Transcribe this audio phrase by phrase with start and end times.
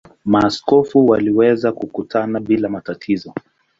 [0.25, 3.33] Maaskofu waliweza kukutana bila matatizo.